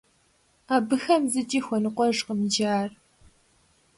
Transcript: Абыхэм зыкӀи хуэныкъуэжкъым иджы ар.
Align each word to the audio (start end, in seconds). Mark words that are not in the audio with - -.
Абыхэм 0.75 1.23
зыкӀи 1.31 1.59
хуэныкъуэжкъым 1.65 2.39
иджы 2.45 2.65
ар. 2.79 2.91